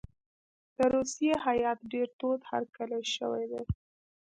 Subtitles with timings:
[0.77, 3.63] د روسیې هیات ډېر تود هرکلی شوی دی.